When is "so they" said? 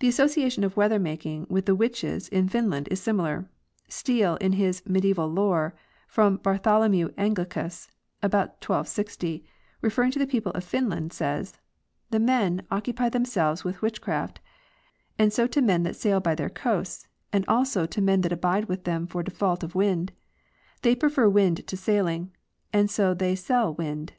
22.90-23.36